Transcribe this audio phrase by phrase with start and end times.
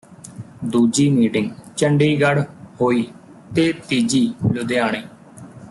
[0.65, 2.43] ਦੂਜੀ ਮੀਟਿੰਗ ਚੰਡੀਗੜ੍ਹ
[2.81, 3.05] ਹੋਈ
[3.55, 5.01] ਤੇ ਤੀਜੀ ਲੁਧਿਆਣੇ